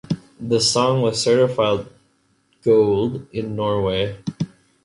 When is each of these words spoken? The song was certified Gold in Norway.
The 0.39 0.59
song 0.59 1.03
was 1.03 1.21
certified 1.21 1.85
Gold 2.63 3.27
in 3.31 3.55
Norway. 3.55 4.17